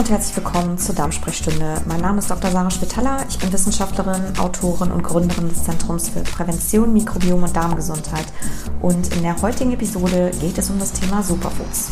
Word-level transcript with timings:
und 0.00 0.08
herzlich 0.08 0.34
willkommen 0.34 0.78
zur 0.78 0.94
Darmsprechstunde. 0.94 1.82
Mein 1.86 2.00
Name 2.00 2.20
ist 2.20 2.30
Dr. 2.30 2.50
Sarah 2.50 2.70
Spitaler. 2.70 3.26
Ich 3.28 3.38
bin 3.38 3.52
Wissenschaftlerin, 3.52 4.32
Autorin 4.38 4.92
und 4.92 5.02
Gründerin 5.02 5.50
des 5.50 5.64
Zentrums 5.64 6.08
für 6.08 6.20
Prävention, 6.20 6.94
Mikrobiom 6.94 7.42
und 7.42 7.54
Darmgesundheit. 7.54 8.24
Und 8.80 9.14
in 9.14 9.22
der 9.22 9.42
heutigen 9.42 9.74
Episode 9.74 10.30
geht 10.40 10.56
es 10.56 10.70
um 10.70 10.78
das 10.78 10.94
Thema 10.94 11.22
Superfoods. 11.22 11.90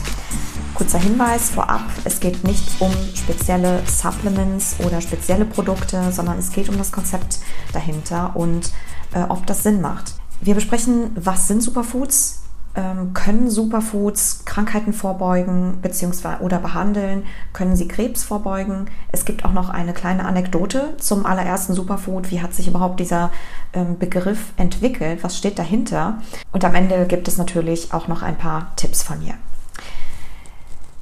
Kurzer 0.74 0.98
Hinweis 0.98 1.50
vorab, 1.50 1.82
es 2.04 2.18
geht 2.18 2.44
nicht 2.44 2.80
um 2.80 2.90
spezielle 3.14 3.82
Supplements 3.86 4.76
oder 4.86 5.02
spezielle 5.02 5.44
Produkte, 5.44 6.10
sondern 6.10 6.38
es 6.38 6.50
geht 6.50 6.70
um 6.70 6.78
das 6.78 6.90
Konzept 6.90 7.40
dahinter 7.74 8.34
und 8.34 8.72
äh, 9.12 9.20
ob 9.28 9.46
das 9.46 9.64
Sinn 9.64 9.82
macht. 9.82 10.14
Wir 10.40 10.54
besprechen, 10.54 11.10
was 11.14 11.46
sind 11.46 11.62
Superfoods, 11.62 12.40
können 13.14 13.50
Superfoods 13.50 14.44
Krankheiten 14.44 14.92
vorbeugen 14.92 15.78
bzw. 15.82 16.36
oder 16.40 16.58
behandeln? 16.58 17.24
Können 17.52 17.76
sie 17.76 17.88
Krebs 17.88 18.24
vorbeugen? 18.24 18.86
Es 19.10 19.24
gibt 19.24 19.44
auch 19.44 19.52
noch 19.52 19.68
eine 19.68 19.92
kleine 19.92 20.24
Anekdote 20.24 20.96
zum 20.98 21.26
allerersten 21.26 21.74
Superfood. 21.74 22.30
Wie 22.30 22.40
hat 22.40 22.54
sich 22.54 22.68
überhaupt 22.68 23.00
dieser 23.00 23.30
ähm, 23.72 23.98
Begriff 23.98 24.52
entwickelt? 24.56 25.24
Was 25.24 25.36
steht 25.36 25.58
dahinter? 25.58 26.22
Und 26.52 26.64
am 26.64 26.74
Ende 26.74 27.06
gibt 27.06 27.26
es 27.28 27.36
natürlich 27.36 27.92
auch 27.92 28.06
noch 28.06 28.22
ein 28.22 28.36
paar 28.36 28.72
Tipps 28.76 29.02
von 29.02 29.18
mir. 29.18 29.34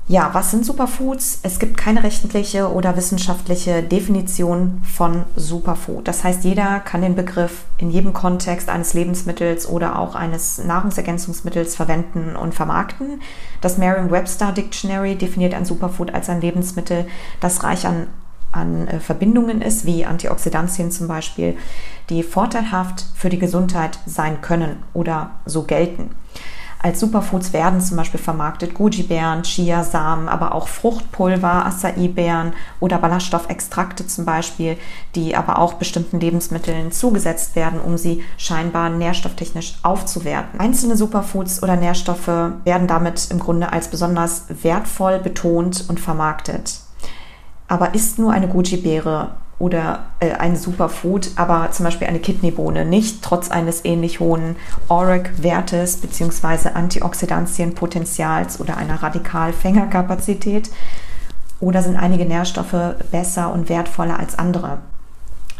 Ja, 0.09 0.31
was 0.35 0.53
sind 0.53 0.65
Superfoods? 0.65 1.41
Es 1.43 1.59
gibt 1.59 1.77
keine 1.77 2.05
rechtliche 2.05 2.71
oder 2.71 2.97
wissenschaftliche 2.97 3.83
Definition 3.83 4.81
von 4.85 5.25
Superfood. 5.35 6.07
Das 6.07 6.23
heißt, 6.23 6.45
jeder 6.45 6.79
kann 6.79 7.03
den 7.03 7.17
Begriff 7.17 7.65
in 7.79 7.91
jedem 7.91 8.13
Kontext 8.13 8.69
eines 8.69 8.95
Lebensmittels 8.95 9.69
oder 9.69 9.99
auch 9.99 10.15
eines 10.15 10.59
Nahrungsergänzungsmittels 10.59 11.75
verwenden 11.75 12.37
und 12.37 12.55
vermarkten. 12.55 13.21
Das 13.61 13.79
Merriam-Webster 13.79 14.53
Dictionary 14.53 15.17
definiert 15.17 15.55
ein 15.55 15.65
Superfood 15.65 16.15
als 16.15 16.29
ein 16.29 16.41
Lebensmittel, 16.41 17.07
das 17.41 17.65
reich 17.65 17.85
an 17.85 18.07
an 18.53 18.89
äh, 18.89 19.01
Verbindungen 19.01 19.61
ist, 19.61 19.85
wie 19.85 20.07
Antioxidantien 20.07 20.91
zum 20.91 21.09
Beispiel, 21.09 21.57
die 22.09 22.23
vorteilhaft 22.23 23.05
für 23.15 23.29
die 23.29 23.41
Gesundheit 23.41 23.99
sein 24.07 24.41
können 24.41 24.83
oder 24.95 25.33
so 25.45 25.65
gelten. 25.65 26.11
Als 26.83 27.01
Superfoods 27.01 27.53
werden 27.53 27.81
zum 27.81 27.97
Beispiel 27.97 28.21
vermarktet 28.21 28.75
Goji-Beeren, 28.75 29.43
Chiasamen, 29.43 30.29
aber 30.29 30.55
auch 30.55 30.69
Fruchtpulver, 30.69 31.67
Acai-Beeren 31.67 32.53
oder 32.81 32.99
Ballaststoffextrakte 32.99 34.07
zum 34.07 34.25
Beispiel, 34.25 34.77
die 35.15 35.35
aber 35.35 35.59
auch 35.59 35.75
bestimmten 35.75 36.21
Lebensmitteln 36.21 36.93
zugesetzt 36.93 37.57
werden, 37.57 37.81
um 37.81 37.97
sie 37.97 38.23
scheinbar 38.37 38.91
nährstofftechnisch 38.91 39.79
aufzuwerten. 39.83 40.61
Einzelne 40.61 40.97
Superfoods 40.97 41.63
oder 41.63 41.77
Nährstoffe 41.77 42.27
werden 42.27 42.87
damit 42.87 43.31
im 43.31 43.41
Grunde 43.41 43.73
als 43.73 43.89
besonders 43.89 44.45
wertvoll 44.63 45.19
betont 45.19 45.87
und 45.89 45.99
vermarktet. 45.99 46.81
Aber 47.69 47.95
ist 47.95 48.19
nur 48.19 48.33
eine 48.33 48.49
Goji-Beere 48.49 49.31
oder 49.59 50.07
äh, 50.21 50.33
ein 50.33 50.57
Superfood, 50.57 51.31
aber 51.37 51.71
zum 51.71 51.85
Beispiel 51.85 52.07
eine 52.07 52.19
Kidneybohne 52.19 52.85
nicht, 52.85 53.23
trotz 53.23 53.51
eines 53.51 53.85
ähnlich 53.85 54.21
hohen 54.21 54.57
ORAC-Wertes 54.89 55.99
bzw. 55.99 56.71
Antioxidantienpotenzials 56.75 58.61
oder 58.61 58.77
einer 58.77 59.03
Radikalfängerkapazität? 59.03 60.71
Oder 61.59 61.83
sind 61.83 61.97
einige 61.97 62.27
Nährstoffe 62.27 62.97
besser 63.11 63.51
und 63.53 63.71
wertvoller 63.71 64.19
als 64.19 64.39
andere? 64.39 64.79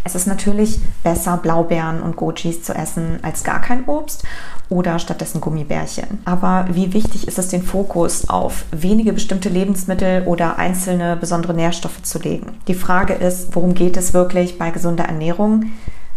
Es 0.07 0.15
ist 0.15 0.29
natürlich 0.29 0.79
besser, 1.03 1.37
Blaubeeren 1.37 2.01
und 2.01 2.15
Gojis 2.15 2.63
zu 2.63 2.73
essen 2.73 3.19
als 3.23 3.43
gar 3.43 3.61
kein 3.61 3.87
Obst 3.87 4.23
oder 4.69 5.01
stattdessen 5.01 5.41
Gummibärchen. 5.41 6.21
Aber 6.25 6.67
wie 6.71 6.93
wichtig 6.93 7.27
ist 7.27 7.41
es, 7.41 7.49
den 7.49 7.65
Fokus 7.65 8.29
auf 8.29 8.67
wenige 8.71 9.13
bestimmte 9.13 9.49
Lebensmittel 9.49 10.23
oder 10.27 10.61
einzelne 10.61 11.17
besondere 11.17 11.55
Nährstoffe 11.55 12.05
zu 12.05 12.21
legen? 12.21 12.55
Die 12.69 12.75
Frage 12.75 13.15
ist, 13.15 13.57
worum 13.57 13.75
geht 13.75 13.97
es 13.97 14.15
wirklich 14.15 14.61
bei 14.61 14.71
gesunder 14.71 15.07
Ernährung? 15.07 15.73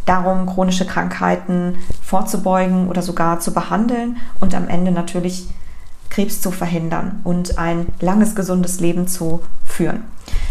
Darum, 0.06 0.46
chronische 0.46 0.86
Krankheiten 0.86 1.80
vorzubeugen 2.04 2.90
oder 2.90 3.02
sogar 3.02 3.40
zu 3.40 3.56
behandeln 3.56 4.18
und 4.40 4.54
am 4.54 4.68
Ende 4.68 4.92
natürlich 4.92 5.48
Krebs 6.12 6.42
zu 6.42 6.52
verhindern 6.52 7.22
und 7.24 7.58
ein 7.58 7.88
langes, 8.02 8.36
gesundes 8.36 8.80
Leben 8.80 9.08
zu 9.08 9.42
führen. 9.66 10.04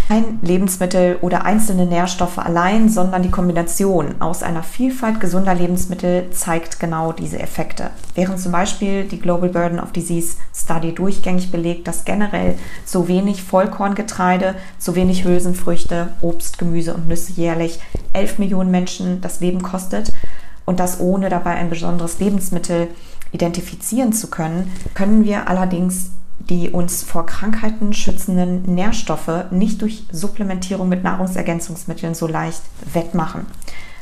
Kein 0.09 0.39
Lebensmittel 0.41 1.19
oder 1.21 1.45
einzelne 1.45 1.85
Nährstoffe 1.85 2.39
allein, 2.39 2.89
sondern 2.89 3.23
die 3.23 3.31
Kombination 3.31 4.23
aus 4.23 4.43
einer 4.43 4.63
Vielfalt 4.63 5.21
gesunder 5.21 5.55
Lebensmittel 5.55 6.31
zeigt 6.31 6.81
genau 6.81 7.13
diese 7.13 7.39
Effekte. 7.39 7.91
Während 8.15 8.41
zum 8.41 8.51
Beispiel 8.51 9.05
die 9.05 9.21
Global 9.21 9.51
Burden 9.51 9.79
of 9.79 9.93
Disease 9.93 10.39
Study 10.55 10.95
durchgängig 10.95 11.51
belegt, 11.51 11.87
dass 11.87 12.07
generell 12.07 12.55
zu 12.87 13.07
wenig 13.07 13.43
Vollkorngetreide, 13.43 14.55
zu 14.79 14.95
wenig 14.95 15.25
Hülsenfrüchte, 15.25 16.09
Obst, 16.23 16.57
Gemüse 16.57 16.95
und 16.95 17.07
Nüsse 17.07 17.33
jährlich 17.33 17.79
11 18.15 18.39
Millionen 18.39 18.71
Menschen 18.71 19.21
das 19.21 19.41
Leben 19.41 19.61
kostet 19.61 20.15
und 20.65 20.81
das 20.81 21.01
ohne 21.01 21.29
dabei 21.29 21.57
ein 21.57 21.69
besonderes 21.69 22.19
Lebensmittel 22.19 22.89
identifizieren 23.31 24.15
zu 24.15 24.29
können, 24.29 24.73
können 24.95 25.27
wir 25.27 25.49
allerdings 25.49 26.13
die 26.39 26.71
uns 26.71 27.03
vor 27.03 27.27
Krankheiten 27.27 27.93
schützenden 27.93 28.63
Nährstoffe 28.75 29.51
nicht 29.51 29.83
durch 29.83 30.05
Supplementierung 30.13 30.89
mit 30.89 31.05
Nahrungsergänzungsmitteln 31.05 32.15
so 32.15 32.27
leicht 32.27 32.63
wettmachen. 32.93 33.47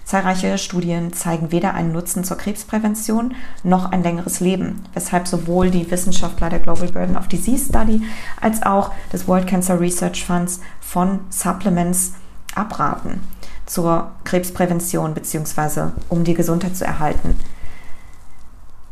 Zahlreiche 0.05 0.57
Studien 0.57 1.13
zeigen 1.13 1.51
weder 1.51 1.75
einen 1.75 1.91
Nutzen 1.91 2.23
zur 2.23 2.37
Krebsprävention 2.37 3.35
noch 3.65 3.91
ein 3.91 4.05
längeres 4.05 4.39
Leben, 4.39 4.85
weshalb 4.95 5.27
sowohl 5.27 5.71
die 5.71 5.91
Wissenschaftler 5.91 6.49
der 6.49 6.61
Global 6.61 6.87
Burden 6.93 7.17
of 7.17 7.27
Disease 7.27 7.67
Study 7.67 8.03
als 8.41 8.63
auch 8.63 8.93
des 9.13 9.27
World 9.27 9.49
Cancer 9.49 9.81
Research 9.81 10.25
Funds 10.25 10.61
von 10.81 11.21
Supplements 11.31 12.13
abraten 12.55 13.21
zur 13.67 14.13
Krebsprävention 14.23 15.13
bzw. 15.13 15.89
um 16.09 16.23
die 16.23 16.35
Gesundheit 16.35 16.77
zu 16.77 16.85
erhalten. 16.85 17.35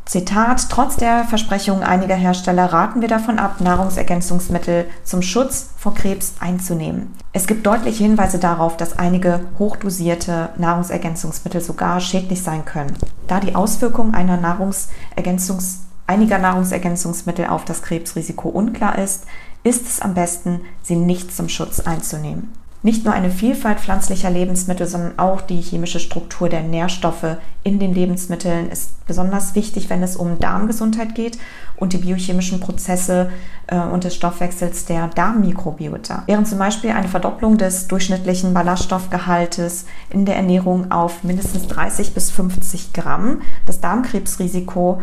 Zitat, 0.06 0.69
trotz 0.69 0.97
der 0.97 1.25
Versprechungen 1.25 1.82
einiger 1.82 2.15
Hersteller 2.15 2.66
raten 2.66 3.00
wir 3.00 3.09
davon 3.09 3.38
ab, 3.38 3.60
Nahrungsergänzungsmittel 3.60 4.87
zum 5.03 5.22
Schutz 5.22 5.70
vor 5.78 5.94
Krebs 5.94 6.34
einzunehmen. 6.41 7.15
Es 7.32 7.47
gibt 7.47 7.66
deutliche 7.66 8.04
Hinweise 8.04 8.38
darauf, 8.38 8.76
dass 8.76 8.98
einige 8.98 9.41
hochdosierte 9.59 10.50
Nahrungsergänzungsmittel 10.59 11.62
sogar 11.62 12.00
schädlich 12.00 12.43
sein 12.43 12.66
können. 12.66 12.94
Da 13.28 13.41
die 13.41 13.54
Auswirkungen 13.54 14.14
einer 14.14 14.37
Nahrungsergänzungs 14.37 15.81
einiger 16.06 16.38
Nahrungsergänzungsmittel 16.38 17.47
auf 17.47 17.64
das 17.64 17.81
Krebsrisiko 17.82 18.50
unklar 18.50 18.98
ist, 18.98 19.25
ist 19.62 19.87
es 19.87 20.00
am 20.03 20.12
besten, 20.12 20.60
sie 20.82 20.97
nicht 20.97 21.34
zum 21.34 21.48
Schutz 21.48 21.81
einzunehmen. 21.81 22.53
Nicht 22.84 23.06
nur 23.06 23.15
eine 23.15 23.31
Vielfalt 23.31 23.81
pflanzlicher 23.81 24.28
Lebensmittel, 24.28 24.87
sondern 24.87 25.19
auch 25.19 25.41
die 25.41 25.62
chemische 25.62 25.99
Struktur 25.99 26.50
der 26.50 26.62
Nährstoffe 26.62 27.39
in 27.62 27.78
den 27.78 27.95
Lebensmitteln 27.95 28.69
ist 28.69 29.06
besonders 29.06 29.55
wichtig, 29.55 29.89
wenn 29.89 30.03
es 30.03 30.17
um 30.17 30.39
Darmgesundheit 30.39 31.15
geht 31.15 31.39
und 31.77 31.94
die 31.94 31.99
biochemischen 31.99 32.61
Prozesse 32.61 33.31
äh, 33.69 33.78
und 33.78 34.05
des 34.05 34.15
Stoffwechsels 34.15 34.84
der 34.84 35.09
Darmmikrobiota. 35.09 36.25
Während 36.27 36.47
zum 36.47 36.59
Beispiel 36.59 36.91
eine 36.91 37.09
Verdopplung 37.09 37.56
des 37.56 37.89
durchschnittlichen 37.89 38.53
Ballaststoffgehaltes 38.53 39.87
in 40.11 40.27
der 40.27 40.37
Ernährung 40.37 40.93
auf 40.93 41.25
mindestens 41.25 41.67
30 41.69 42.12
bis 42.12 42.31
50 42.33 42.93
Gramm 42.93 43.41
das 43.65 43.81
Darmkrebsrisiko 43.81 45.00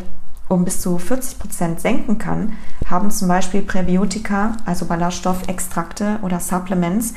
um 0.49 0.65
bis 0.65 0.81
zu 0.81 0.99
40 0.99 1.39
Prozent 1.39 1.79
senken 1.79 2.19
kann, 2.19 2.53
haben 2.87 3.09
zum 3.09 3.27
Beispiel 3.27 3.61
Präbiotika, 3.63 4.57
also 4.65 4.85
Ballaststoffextrakte 4.85 6.19
oder 6.21 6.39
Supplements, 6.39 7.13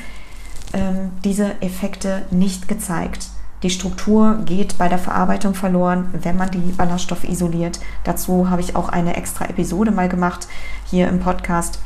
ähm, 0.73 1.11
diese 1.23 1.61
Effekte 1.61 2.23
nicht 2.31 2.67
gezeigt. 2.67 3.27
Die 3.63 3.69
Struktur 3.69 4.39
geht 4.45 4.77
bei 4.77 4.89
der 4.89 4.99
Verarbeitung 4.99 5.55
verloren, 5.55 6.13
wenn 6.21 6.37
man 6.37 6.51
die 6.51 6.73
Ballaststoffe 6.73 7.23
isoliert. 7.23 7.79
Dazu 8.03 8.49
habe 8.49 8.61
ich 8.61 8.75
auch 8.75 8.89
eine 8.89 9.15
extra 9.15 9.45
Episode 9.45 9.91
mal 9.91 10.09
gemacht 10.09 10.47
hier 10.85 11.07
im 11.07 11.19
Podcast. 11.19 11.79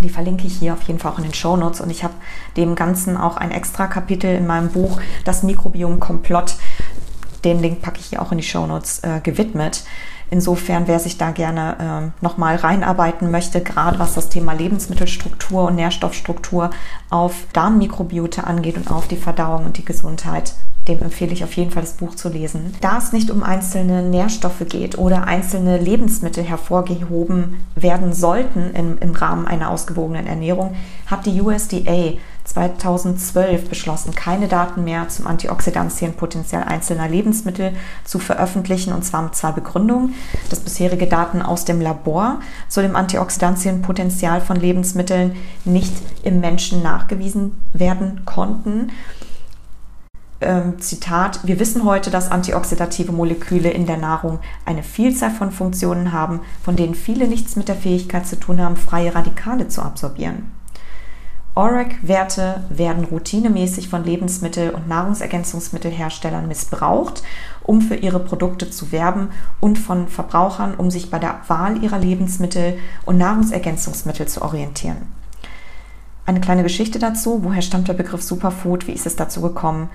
Die 0.00 0.08
verlinke 0.08 0.46
ich 0.46 0.56
hier 0.56 0.72
auf 0.72 0.82
jeden 0.82 0.98
Fall 0.98 1.12
auch 1.12 1.18
in 1.18 1.24
den 1.24 1.34
Show 1.34 1.56
Notes 1.56 1.80
und 1.80 1.90
ich 1.90 2.02
habe 2.02 2.14
dem 2.56 2.74
Ganzen 2.74 3.16
auch 3.16 3.36
ein 3.36 3.52
extra 3.52 3.86
Kapitel 3.86 4.34
in 4.34 4.46
meinem 4.46 4.70
Buch 4.70 5.00
Das 5.24 5.42
Mikrobiom 5.42 6.00
Komplott. 6.00 6.56
Den 7.44 7.60
Link 7.60 7.82
packe 7.82 8.00
ich 8.00 8.06
hier 8.06 8.20
auch 8.20 8.32
in 8.32 8.38
die 8.38 8.44
Show 8.44 8.66
Notes 8.66 9.00
äh, 9.04 9.20
gewidmet. 9.22 9.84
Insofern, 10.34 10.88
wer 10.88 10.98
sich 10.98 11.16
da 11.16 11.30
gerne 11.30 12.10
äh, 12.18 12.24
nochmal 12.24 12.56
reinarbeiten 12.56 13.30
möchte, 13.30 13.60
gerade 13.60 14.00
was 14.00 14.14
das 14.14 14.30
Thema 14.30 14.52
Lebensmittelstruktur 14.52 15.62
und 15.62 15.76
Nährstoffstruktur 15.76 16.70
auf 17.08 17.46
Darmmikrobiota 17.52 18.42
angeht 18.42 18.76
und 18.76 18.90
auf 18.90 19.06
die 19.06 19.14
Verdauung 19.14 19.64
und 19.64 19.78
die 19.78 19.84
Gesundheit, 19.84 20.54
dem 20.88 21.00
empfehle 21.02 21.32
ich 21.32 21.44
auf 21.44 21.52
jeden 21.52 21.70
Fall 21.70 21.84
das 21.84 21.92
Buch 21.92 22.16
zu 22.16 22.30
lesen. 22.30 22.74
Da 22.80 22.98
es 22.98 23.12
nicht 23.12 23.30
um 23.30 23.44
einzelne 23.44 24.02
Nährstoffe 24.02 24.66
geht 24.68 24.98
oder 24.98 25.28
einzelne 25.28 25.78
Lebensmittel 25.78 26.42
hervorgehoben 26.42 27.64
werden 27.76 28.12
sollten 28.12 28.74
im, 28.74 28.98
im 28.98 29.12
Rahmen 29.12 29.46
einer 29.46 29.70
ausgewogenen 29.70 30.26
Ernährung, 30.26 30.74
hat 31.06 31.26
die 31.26 31.40
USDA 31.40 32.14
2012 32.44 33.68
beschlossen, 33.68 34.14
keine 34.14 34.48
Daten 34.48 34.84
mehr 34.84 35.08
zum 35.08 35.26
Antioxidantienpotenzial 35.26 36.64
einzelner 36.64 37.08
Lebensmittel 37.08 37.72
zu 38.04 38.18
veröffentlichen, 38.18 38.92
und 38.92 39.04
zwar 39.04 39.22
mit 39.22 39.34
zwei 39.34 39.52
Begründungen. 39.52 40.14
Dass 40.50 40.60
bisherige 40.60 41.06
Daten 41.06 41.42
aus 41.42 41.64
dem 41.64 41.80
Labor 41.80 42.40
zu 42.68 42.82
dem 42.82 42.96
Antioxidantienpotenzial 42.96 44.40
von 44.40 44.56
Lebensmitteln 44.56 45.36
nicht 45.64 45.94
im 46.22 46.40
Menschen 46.40 46.82
nachgewiesen 46.82 47.52
werden 47.72 48.24
konnten 48.24 48.90
ähm, 50.44 50.78
Zitat, 50.78 51.40
wir 51.44 51.58
wissen 51.58 51.84
heute, 51.84 52.10
dass 52.10 52.30
antioxidative 52.30 53.12
Moleküle 53.12 53.70
in 53.70 53.86
der 53.86 53.96
Nahrung 53.96 54.40
eine 54.64 54.82
Vielzahl 54.82 55.30
von 55.30 55.50
Funktionen 55.50 56.12
haben, 56.12 56.40
von 56.62 56.76
denen 56.76 56.94
viele 56.94 57.28
nichts 57.28 57.56
mit 57.56 57.68
der 57.68 57.76
Fähigkeit 57.76 58.26
zu 58.26 58.38
tun 58.38 58.60
haben, 58.60 58.76
freie 58.76 59.14
Radikale 59.14 59.68
zu 59.68 59.80
absorbieren. 59.80 60.50
ORAC-Werte 61.56 62.64
werden 62.68 63.04
routinemäßig 63.04 63.88
von 63.88 64.04
Lebensmittel- 64.04 64.70
und 64.70 64.88
Nahrungsergänzungsmittelherstellern 64.88 66.48
missbraucht, 66.48 67.22
um 67.62 67.80
für 67.80 67.94
ihre 67.94 68.18
Produkte 68.18 68.70
zu 68.70 68.90
werben 68.90 69.28
und 69.60 69.78
von 69.78 70.08
Verbrauchern, 70.08 70.74
um 70.74 70.90
sich 70.90 71.10
bei 71.10 71.20
der 71.20 71.40
Wahl 71.46 71.82
ihrer 71.82 71.98
Lebensmittel 71.98 72.78
und 73.04 73.18
Nahrungsergänzungsmittel 73.18 74.26
zu 74.26 74.42
orientieren. 74.42 74.96
Eine 76.26 76.40
kleine 76.40 76.64
Geschichte 76.64 76.98
dazu. 76.98 77.40
Woher 77.44 77.62
stammt 77.62 77.86
der 77.86 77.94
Begriff 77.94 78.22
Superfood? 78.22 78.88
Wie 78.88 78.92
ist 78.92 79.06
es 79.06 79.14
dazu 79.14 79.40
gekommen? 79.40 79.90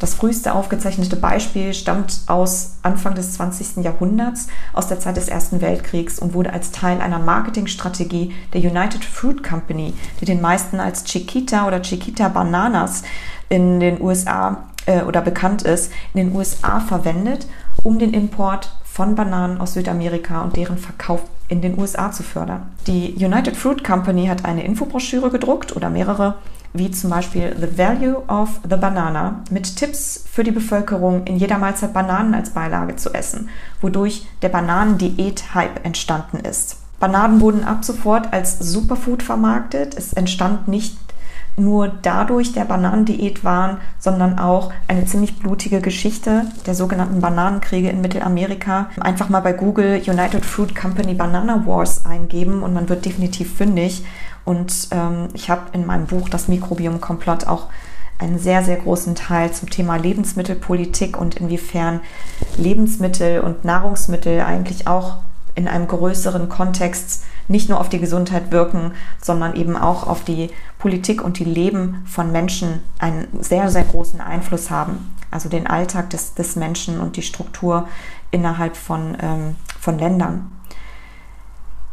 Das 0.00 0.14
früheste 0.14 0.54
aufgezeichnete 0.54 1.16
Beispiel 1.16 1.72
stammt 1.72 2.22
aus 2.26 2.72
Anfang 2.82 3.14
des 3.14 3.34
20. 3.34 3.84
Jahrhunderts, 3.84 4.48
aus 4.72 4.88
der 4.88 5.00
Zeit 5.00 5.16
des 5.16 5.28
Ersten 5.28 5.60
Weltkriegs 5.60 6.18
und 6.18 6.34
wurde 6.34 6.52
als 6.52 6.72
Teil 6.72 7.00
einer 7.00 7.18
Marketingstrategie 7.18 8.34
der 8.52 8.60
United 8.60 9.04
Fruit 9.04 9.42
Company, 9.42 9.94
die 10.20 10.24
den 10.24 10.40
meisten 10.40 10.80
als 10.80 11.04
Chiquita 11.04 11.66
oder 11.66 11.80
Chiquita 11.82 12.28
Bananas 12.28 13.02
in 13.48 13.80
den 13.80 14.00
USA 14.00 14.64
äh, 14.86 15.02
oder 15.02 15.20
bekannt 15.20 15.62
ist, 15.62 15.92
in 16.12 16.26
den 16.26 16.36
USA 16.36 16.80
verwendet, 16.80 17.46
um 17.82 17.98
den 17.98 18.12
Import 18.12 18.72
von 18.84 19.14
Bananen 19.14 19.60
aus 19.60 19.74
Südamerika 19.74 20.42
und 20.42 20.56
deren 20.56 20.78
Verkauf 20.78 21.20
in 21.48 21.60
den 21.60 21.78
USA 21.78 22.10
zu 22.10 22.22
fördern. 22.22 22.62
Die 22.86 23.14
United 23.14 23.56
Fruit 23.56 23.84
Company 23.84 24.26
hat 24.26 24.44
eine 24.44 24.64
Infobroschüre 24.64 25.30
gedruckt 25.30 25.74
oder 25.76 25.90
mehrere 25.90 26.36
wie 26.74 26.90
zum 26.90 27.08
Beispiel 27.10 27.56
The 27.58 27.78
Value 27.78 28.22
of 28.28 28.60
the 28.68 28.76
Banana, 28.76 29.42
mit 29.50 29.76
Tipps 29.76 30.24
für 30.30 30.42
die 30.44 30.50
Bevölkerung, 30.50 31.24
in 31.24 31.36
jeder 31.36 31.56
Mahlzeit 31.56 31.94
Bananen 31.94 32.34
als 32.34 32.50
Beilage 32.50 32.96
zu 32.96 33.14
essen, 33.14 33.48
wodurch 33.80 34.26
der 34.42 34.48
Bananendiät-Hype 34.48 35.84
entstanden 35.84 36.38
ist. 36.40 36.78
Bananen 36.98 37.40
wurden 37.40 37.64
ab 37.64 37.84
sofort 37.84 38.32
als 38.32 38.58
Superfood 38.58 39.22
vermarktet. 39.22 39.94
Es 39.96 40.12
entstand 40.12 40.68
nicht 40.68 40.96
nur 41.56 41.88
dadurch 42.02 42.52
der 42.52 42.64
Bananendiät 42.64 43.44
waren, 43.44 43.78
sondern 43.98 44.38
auch 44.38 44.72
eine 44.88 45.04
ziemlich 45.06 45.38
blutige 45.38 45.80
Geschichte 45.80 46.46
der 46.66 46.74
sogenannten 46.74 47.20
Bananenkriege 47.20 47.88
in 47.88 48.00
Mittelamerika. 48.00 48.90
Einfach 49.00 49.28
mal 49.28 49.40
bei 49.40 49.52
Google 49.52 50.02
United 50.06 50.44
Fruit 50.44 50.74
Company 50.74 51.14
Banana 51.14 51.64
Wars 51.66 52.04
eingeben 52.04 52.62
und 52.62 52.74
man 52.74 52.88
wird 52.88 53.04
definitiv 53.04 53.54
fündig. 53.56 54.04
Und 54.44 54.88
ähm, 54.90 55.28
ich 55.32 55.48
habe 55.48 55.62
in 55.72 55.86
meinem 55.86 56.06
Buch 56.06 56.28
Das 56.28 56.48
Mikrobiom 56.48 57.00
Komplott 57.00 57.46
auch 57.46 57.68
einen 58.18 58.38
sehr, 58.38 58.62
sehr 58.62 58.76
großen 58.76 59.14
Teil 59.14 59.52
zum 59.52 59.70
Thema 59.70 59.96
Lebensmittelpolitik 59.96 61.18
und 61.18 61.36
inwiefern 61.36 62.00
Lebensmittel 62.56 63.40
und 63.40 63.64
Nahrungsmittel 63.64 64.40
eigentlich 64.40 64.86
auch 64.86 65.18
in 65.54 65.68
einem 65.68 65.86
größeren 65.86 66.48
Kontext 66.48 67.24
nicht 67.48 67.68
nur 67.68 67.80
auf 67.80 67.88
die 67.88 68.00
Gesundheit 68.00 68.50
wirken, 68.50 68.92
sondern 69.20 69.54
eben 69.54 69.76
auch 69.76 70.06
auf 70.06 70.24
die 70.24 70.50
Politik 70.78 71.22
und 71.22 71.38
die 71.38 71.44
Leben 71.44 72.02
von 72.06 72.32
Menschen 72.32 72.80
einen 72.98 73.28
sehr, 73.40 73.70
sehr 73.70 73.84
großen 73.84 74.20
Einfluss 74.20 74.70
haben. 74.70 75.14
Also 75.30 75.48
den 75.48 75.66
Alltag 75.66 76.10
des, 76.10 76.34
des 76.34 76.56
Menschen 76.56 77.00
und 77.00 77.16
die 77.16 77.22
Struktur 77.22 77.88
innerhalb 78.30 78.76
von, 78.76 79.16
ähm, 79.20 79.56
von 79.80 79.98
Ländern. 79.98 80.50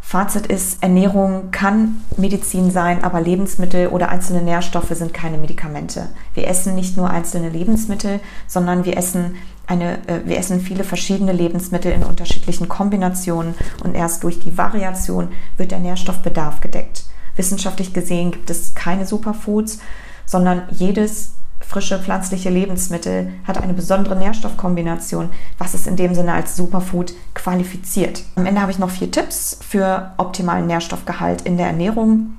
Fazit 0.03 0.47
ist, 0.47 0.83
Ernährung 0.83 1.51
kann 1.51 2.03
Medizin 2.17 2.71
sein, 2.71 3.03
aber 3.03 3.21
Lebensmittel 3.21 3.87
oder 3.87 4.09
einzelne 4.09 4.41
Nährstoffe 4.41 4.89
sind 4.89 5.13
keine 5.13 5.37
Medikamente. 5.37 6.09
Wir 6.33 6.47
essen 6.47 6.75
nicht 6.75 6.97
nur 6.97 7.09
einzelne 7.09 7.49
Lebensmittel, 7.49 8.19
sondern 8.47 8.83
wir 8.83 8.97
essen 8.97 9.35
eine, 9.67 10.05
äh, 10.07 10.21
wir 10.25 10.37
essen 10.37 10.59
viele 10.59 10.83
verschiedene 10.83 11.31
Lebensmittel 11.31 11.91
in 11.91 12.03
unterschiedlichen 12.03 12.67
Kombinationen 12.67 13.53
und 13.83 13.95
erst 13.95 14.23
durch 14.23 14.39
die 14.39 14.57
Variation 14.57 15.29
wird 15.55 15.71
der 15.71 15.79
Nährstoffbedarf 15.79 16.59
gedeckt. 16.59 17.05
Wissenschaftlich 17.37 17.93
gesehen 17.93 18.31
gibt 18.31 18.49
es 18.49 18.75
keine 18.75 19.05
Superfoods, 19.05 19.79
sondern 20.25 20.63
jedes 20.71 21.33
frische 21.71 21.99
pflanzliche 21.99 22.49
Lebensmittel 22.49 23.31
hat 23.47 23.57
eine 23.57 23.73
besondere 23.73 24.17
Nährstoffkombination, 24.17 25.29
was 25.57 25.73
es 25.73 25.87
in 25.87 25.95
dem 25.95 26.13
Sinne 26.13 26.33
als 26.33 26.57
Superfood 26.57 27.13
qualifiziert. 27.33 28.23
Am 28.35 28.45
Ende 28.45 28.59
habe 28.59 28.71
ich 28.71 28.79
noch 28.79 28.89
vier 28.89 29.09
Tipps 29.09 29.57
für 29.65 30.11
optimalen 30.17 30.67
Nährstoffgehalt 30.67 31.43
in 31.43 31.55
der 31.55 31.67
Ernährung. 31.67 32.33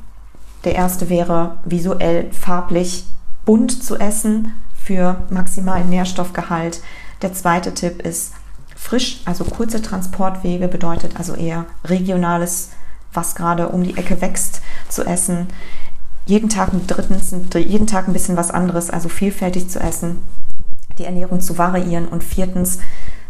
Der 0.64 0.74
erste 0.74 1.08
wäre 1.08 1.56
visuell 1.64 2.30
farblich 2.30 3.06
bunt 3.46 3.82
zu 3.82 3.96
essen 3.96 4.52
für 4.74 5.16
maximalen 5.30 5.88
Nährstoffgehalt. 5.88 6.82
Der 7.22 7.32
zweite 7.32 7.72
Tipp 7.72 8.02
ist 8.02 8.34
frisch, 8.76 9.22
also 9.24 9.44
kurze 9.44 9.80
Transportwege 9.80 10.68
bedeutet 10.68 11.16
also 11.16 11.34
eher 11.34 11.64
regionales, 11.86 12.72
was 13.14 13.34
gerade 13.34 13.70
um 13.70 13.82
die 13.82 13.96
Ecke 13.96 14.20
wächst, 14.20 14.60
zu 14.90 15.06
essen 15.06 15.46
jeden 16.26 16.48
Tag, 16.48 16.70
drittens, 16.86 17.34
jeden 17.54 17.86
Tag 17.86 18.08
ein 18.08 18.12
bisschen 18.12 18.36
was 18.36 18.50
anderes, 18.50 18.90
also 18.90 19.08
vielfältig 19.08 19.68
zu 19.68 19.80
essen, 19.80 20.18
die 20.98 21.04
Ernährung 21.04 21.40
zu 21.40 21.58
variieren 21.58 22.08
und 22.08 22.22
viertens, 22.22 22.78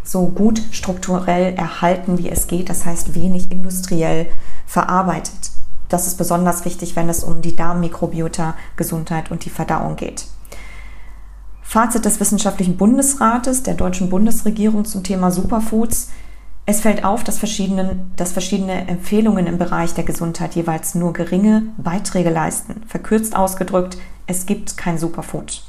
so 0.04 0.26
gut 0.26 0.60
strukturell 0.72 1.54
erhalten, 1.54 2.18
wie 2.18 2.28
es 2.28 2.48
geht, 2.48 2.68
das 2.68 2.84
heißt 2.84 3.14
wenig 3.14 3.52
industriell 3.52 4.26
verarbeitet. 4.66 5.52
Das 5.88 6.06
ist 6.06 6.16
besonders 6.16 6.64
wichtig, 6.64 6.96
wenn 6.96 7.08
es 7.08 7.22
um 7.22 7.42
die 7.42 7.54
Darmmikrobiota, 7.54 8.54
Gesundheit 8.76 9.30
und 9.30 9.44
die 9.44 9.50
Verdauung 9.50 9.96
geht. 9.96 10.26
Fazit 11.62 12.04
des 12.04 12.18
Wissenschaftlichen 12.18 12.76
Bundesrates 12.76 13.62
der 13.62 13.74
deutschen 13.74 14.10
Bundesregierung 14.10 14.84
zum 14.84 15.04
Thema 15.04 15.30
Superfoods. 15.30 16.10
Es 16.64 16.80
fällt 16.80 17.04
auf, 17.04 17.24
dass 17.24 17.38
verschiedene, 17.38 18.06
dass 18.16 18.32
verschiedene 18.32 18.86
Empfehlungen 18.86 19.46
im 19.46 19.58
Bereich 19.58 19.94
der 19.94 20.04
Gesundheit 20.04 20.54
jeweils 20.54 20.94
nur 20.94 21.12
geringe 21.12 21.64
Beiträge 21.76 22.30
leisten. 22.30 22.82
Verkürzt 22.86 23.34
ausgedrückt, 23.34 23.98
es 24.28 24.46
gibt 24.46 24.76
kein 24.76 24.96
Superfood. 24.96 25.64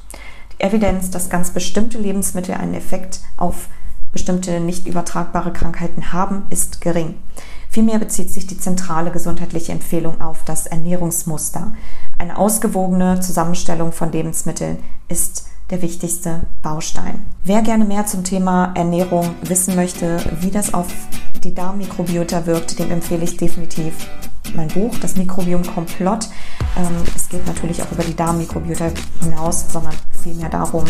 Die 0.51 0.63
Evidenz, 0.63 1.09
dass 1.09 1.29
ganz 1.31 1.49
bestimmte 1.49 1.97
Lebensmittel 1.97 2.53
einen 2.53 2.75
Effekt 2.75 3.21
auf 3.37 3.69
bestimmte 4.11 4.59
nicht 4.59 4.85
übertragbare 4.85 5.51
Krankheiten 5.51 6.13
haben, 6.13 6.43
ist 6.51 6.81
gering. 6.81 7.15
Vielmehr 7.67 7.97
bezieht 7.97 8.29
sich 8.29 8.45
die 8.45 8.59
zentrale 8.59 9.09
gesundheitliche 9.09 9.71
Empfehlung 9.71 10.21
auf 10.21 10.43
das 10.45 10.67
Ernährungsmuster. 10.67 11.73
Eine 12.19 12.37
ausgewogene 12.37 13.19
Zusammenstellung 13.19 13.91
von 13.91 14.11
Lebensmitteln 14.11 14.77
ist 15.07 15.47
der 15.69 15.81
wichtigste 15.81 16.41
Baustein. 16.61 17.25
Wer 17.43 17.61
gerne 17.61 17.85
mehr 17.85 18.05
zum 18.05 18.23
Thema 18.23 18.73
Ernährung 18.75 19.35
wissen 19.41 19.75
möchte, 19.75 20.19
wie 20.41 20.51
das 20.51 20.73
auf 20.73 20.87
die 21.43 21.53
Darmmikrobiota 21.53 22.45
wirkt, 22.45 22.79
dem 22.79 22.91
empfehle 22.91 23.23
ich 23.23 23.37
definitiv 23.37 23.93
mein 24.55 24.67
Buch, 24.67 24.97
das 24.99 25.15
Mikrobiom 25.15 25.63
Komplott. 25.63 26.29
Ähm, 26.75 27.03
es 27.15 27.29
geht 27.29 27.45
natürlich 27.45 27.81
auch 27.83 27.91
über 27.91 28.03
die 28.03 28.15
Darmmikrobiota 28.15 28.91
hinaus, 29.21 29.65
sondern 29.71 29.93
vielmehr 30.21 30.49
darum, 30.49 30.85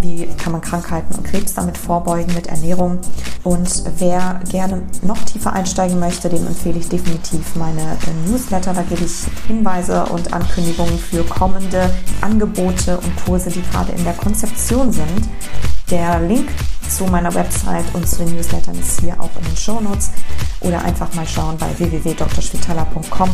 wie 0.00 0.26
kann 0.36 0.52
man 0.52 0.60
Krankheiten 0.60 1.14
und 1.14 1.24
Krebs 1.24 1.54
damit 1.54 1.76
vorbeugen 1.76 2.34
mit 2.34 2.46
Ernährung. 2.46 2.98
Und 3.44 3.84
wer 3.98 4.40
gerne 4.50 4.82
noch 5.02 5.22
tiefer 5.24 5.52
einsteigen 5.52 6.00
möchte, 6.00 6.28
dem 6.28 6.46
empfehle 6.46 6.78
ich 6.78 6.88
definitiv 6.88 7.54
meine 7.56 7.80
äh, 7.80 8.28
Newsletter. 8.28 8.72
Da 8.72 8.82
gebe 8.82 9.04
ich 9.04 9.24
Hinweise 9.46 10.04
und 10.06 10.32
Ankündigungen 10.32 10.98
für 10.98 11.22
kommende 11.24 11.90
Angebote 12.20 12.98
und 12.98 13.24
Kurse, 13.24 13.50
die 13.50 13.62
gerade 13.62 13.92
in 13.92 14.04
der 14.04 14.14
Konzeption 14.14 14.92
sind. 14.92 15.28
Der 15.90 16.20
Link 16.20 16.48
zu 16.88 17.04
meiner 17.04 17.34
Website 17.34 17.84
und 17.94 18.08
zu 18.08 18.24
den 18.24 18.34
Newslettern 18.34 18.78
ist 18.78 19.00
hier 19.00 19.20
auch 19.20 19.30
in 19.38 19.44
den 19.44 19.56
Show 19.56 19.80
Notes 19.80 20.10
oder 20.60 20.82
einfach 20.84 21.12
mal 21.14 21.26
schauen 21.26 21.56
bei 21.58 21.66
www.drschwitala.com. 21.78 23.30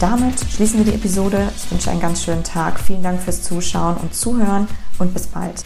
Damit 0.00 0.40
schließen 0.50 0.78
wir 0.78 0.84
die 0.84 0.94
Episode. 0.94 1.48
Ich 1.56 1.70
wünsche 1.70 1.90
einen 1.90 2.00
ganz 2.00 2.24
schönen 2.24 2.44
Tag. 2.44 2.80
Vielen 2.80 3.02
Dank 3.02 3.20
fürs 3.20 3.42
Zuschauen 3.42 3.96
und 3.96 4.14
Zuhören 4.14 4.66
und 4.98 5.14
bis 5.14 5.26
bald. 5.26 5.61